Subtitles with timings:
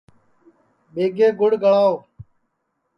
[0.93, 1.95] ٻیگے گھُڑ گݪاؤ